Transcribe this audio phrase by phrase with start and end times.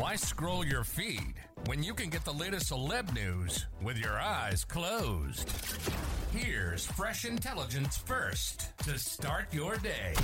[0.00, 1.34] Why scroll your feed
[1.66, 5.52] when you can get the latest celeb news with your eyes closed?
[6.32, 10.14] Here's fresh intelligence first to start your day.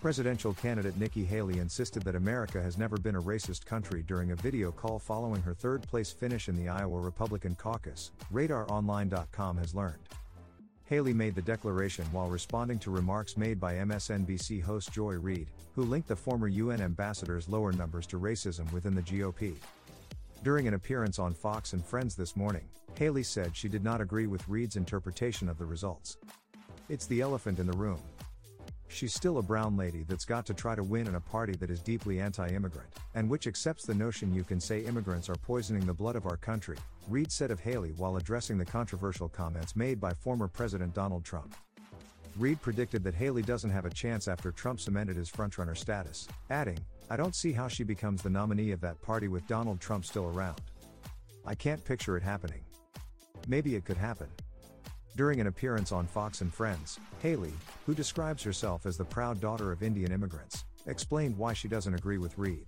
[0.00, 4.36] Presidential candidate Nikki Haley insisted that America has never been a racist country during a
[4.36, 10.08] video call following her third place finish in the Iowa Republican caucus, RadarOnline.com has learned.
[10.86, 15.82] Haley made the declaration while responding to remarks made by MSNBC host Joy Reid, who
[15.82, 19.54] linked the former UN ambassador's lower numbers to racism within the GOP.
[20.42, 22.64] During an appearance on Fox and Friends this morning,
[22.98, 26.18] Haley said she did not agree with Reid's interpretation of the results.
[26.88, 28.00] It's the elephant in the room.
[28.92, 31.70] She's still a brown lady that's got to try to win in a party that
[31.70, 35.86] is deeply anti immigrant, and which accepts the notion you can say immigrants are poisoning
[35.86, 36.76] the blood of our country,
[37.08, 41.56] Reid said of Haley while addressing the controversial comments made by former President Donald Trump.
[42.36, 46.78] Reid predicted that Haley doesn't have a chance after Trump cemented his frontrunner status, adding,
[47.10, 50.26] I don't see how she becomes the nominee of that party with Donald Trump still
[50.26, 50.60] around.
[51.46, 52.60] I can't picture it happening.
[53.48, 54.28] Maybe it could happen.
[55.14, 57.52] During an appearance on Fox and Friends, Haley,
[57.84, 62.16] who describes herself as the proud daughter of Indian immigrants, explained why she doesn't agree
[62.16, 62.64] with Reid.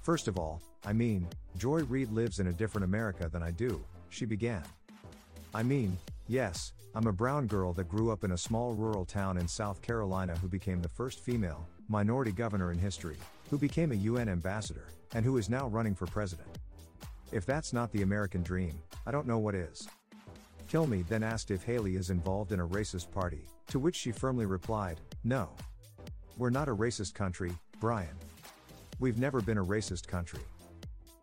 [0.00, 3.84] First of all, I mean, Joy Reid lives in a different America than I do,
[4.08, 4.62] she began.
[5.54, 9.36] I mean, yes, I'm a brown girl that grew up in a small rural town
[9.36, 13.18] in South Carolina who became the first female, minority governor in history,
[13.50, 16.48] who became a UN ambassador, and who is now running for president.
[17.32, 19.86] If that's not the American dream, I don't know what is.
[20.70, 24.46] Kilmeade then asked if Haley is involved in a racist party, to which she firmly
[24.46, 25.48] replied, No.
[26.38, 28.16] We're not a racist country, Brian.
[29.00, 30.44] We've never been a racist country.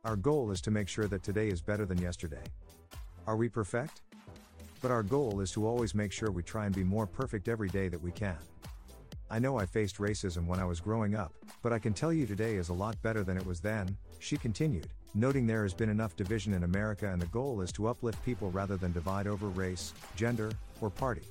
[0.03, 2.43] Our goal is to make sure that today is better than yesterday.
[3.25, 4.01] Are we perfect?
[4.81, 7.69] But our goal is to always make sure we try and be more perfect every
[7.69, 8.37] day that we can.
[9.29, 12.25] I know I faced racism when I was growing up, but I can tell you
[12.25, 15.89] today is a lot better than it was then, she continued noting there has been
[15.89, 19.47] enough division in America and the goal is to uplift people rather than divide over
[19.47, 21.23] race, gender, or party.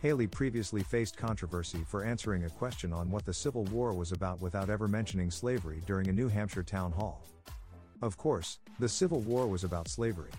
[0.00, 4.40] Haley previously faced controversy for answering a question on what the Civil War was about
[4.40, 7.24] without ever mentioning slavery during a New Hampshire town hall.
[8.02, 10.30] Of course, the Civil War was about slavery.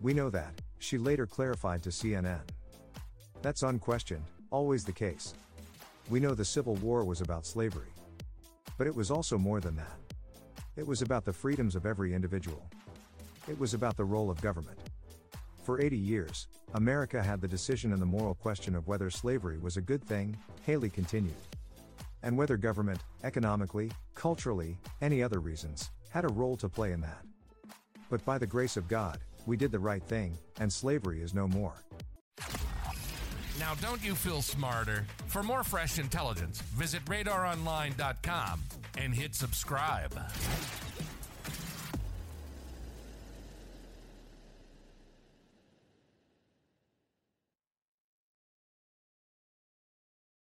[0.00, 2.40] We know that, she later clarified to CNN.
[3.42, 5.34] That's unquestioned, always the case.
[6.08, 7.92] We know the Civil War was about slavery.
[8.78, 9.98] But it was also more than that.
[10.76, 12.68] It was about the freedoms of every individual.
[13.48, 14.78] It was about the role of government.
[15.64, 19.76] For 80 years, America had the decision and the moral question of whether slavery was
[19.76, 21.34] a good thing, Haley continued.
[22.22, 27.24] And whether government, economically, culturally, any other reasons, had a role to play in that.
[28.08, 31.46] But by the grace of God, we did the right thing, and slavery is no
[31.48, 31.74] more.
[33.58, 35.06] Now, don't you feel smarter?
[35.30, 38.64] For more fresh intelligence, visit radaronline.com
[38.98, 40.12] and hit subscribe.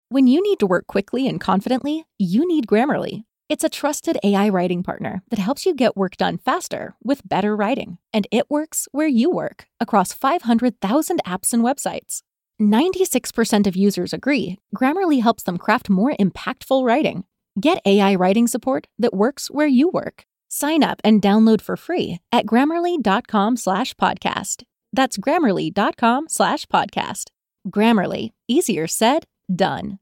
[0.07, 3.25] When you need to work quickly and confidently, you need Grammarly.
[3.49, 7.57] It's a trusted AI writing partner that helps you get work done faster with better
[7.57, 7.97] writing.
[8.13, 12.21] And it works where you work across 500,000 apps and websites.
[12.61, 17.25] 96% of users agree Grammarly helps them craft more impactful writing.
[17.59, 20.23] Get AI writing support that works where you work.
[20.47, 24.63] Sign up and download for free at grammarly.com slash podcast.
[24.93, 27.25] That's grammarly.com slash podcast.
[27.69, 29.99] Grammarly, easier said, done.